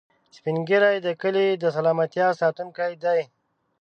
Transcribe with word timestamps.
سپین 0.35 0.57
ږیری 0.67 0.97
د 1.01 1.07
کلي 1.21 1.47
د 1.61 1.63
سلامتیا 1.75 2.27
ساتونکي 2.41 2.91
دي 3.03 3.21